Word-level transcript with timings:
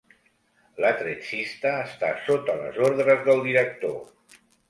L'attrezzista 0.83 1.73
està 1.83 2.09
sota 2.23 2.57
les 2.63 2.81
ordres 2.87 3.23
del 3.31 3.45
director. 3.51 4.41